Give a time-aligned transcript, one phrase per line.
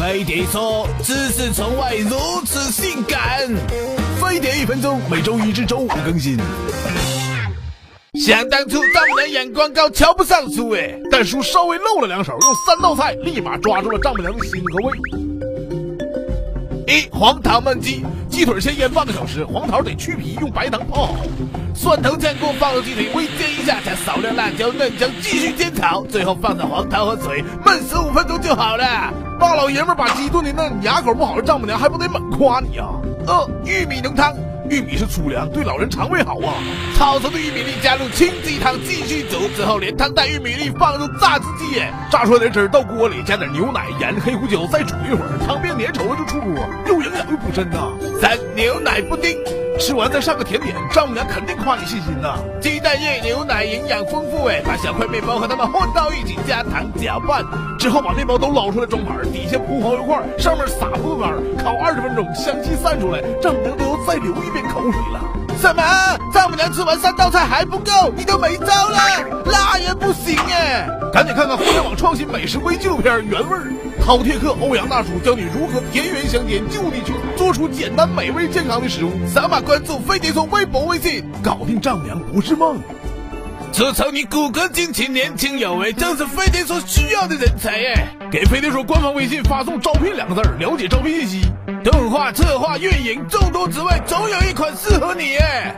[0.00, 3.46] 飞碟说：“知识从外如此性感。”
[4.18, 6.38] 飞碟一分钟，每周一至周五更新。
[8.14, 15.29] 想当初丈母娘眼光高，瞧不上叔哎，但叔稍微露了两手，用三道菜立马抓住了丈母娘的心和胃。
[16.90, 21.14] 一黄桃焖鸡，鸡腿先腌半个小时，黄桃得去皮，用白糖泡好。
[21.72, 29.14] 蒜头酱锅放入鸡腿，微煎一下，加少量辣椒、嫩姜，继续煎炒，最后放上黄桃和水，焖十五分钟就好了。
[29.38, 32.88] 大老爷们把鸡炖的嫩，牙口不好的丈母娘还不得猛夸你啊？
[33.24, 34.34] 二玉米浓汤。
[34.70, 36.54] 玉米是粗粮，对老人肠胃好啊。
[36.96, 47.90] 炒熟的玉米粒加入清鸡汤，继续煮，之后连汤带玉米粒放入榨汁机，榨出来的汁儿到锅里，加点牛奶、盐、黑胡椒，再煮一会儿，汤变粘稠了就出锅，又营养又补身呐。
[48.20, 49.36] 三牛奶布丁，
[49.80, 52.38] 吃完再上个甜点，丈母娘肯定夸你细心呐。
[52.60, 57.44] 鸡蛋液、牛奶营养丰富哎，把小块面包和它们混到一起，加糖搅拌，
[57.76, 61.24] 之后把面包都捞出来装盘，底下铺黄油块，上面撒葡萄
[62.20, 65.20] 干，烤二十分钟，香气散出来，丈母娘都要再流一遍口水了。
[65.58, 65.82] 什么？
[66.32, 68.98] 丈母娘吃完三道菜还不够，你都没招了？
[69.44, 70.88] 那也不行哎！
[71.12, 73.72] 赶紧看看互联网创新美食微纪录片《原味儿》，
[74.04, 79.10] 饕餮客欧阳大叔教你如何田园乡间就地取材，做出简单美味健康的食物。
[79.26, 82.78] 扫码关注飞碟说微博微信，搞定丈母娘不是梦。
[83.72, 88.08] 自从你骨骼惊奇、年轻有为，正是飞碟所需要的人才耶！
[88.30, 91.52] 给飞碟说官方微信发送“招聘”两个字，了解招聘信息。
[91.84, 95.74] 动画、策划、运营，众多职位，总有一款适合你耶！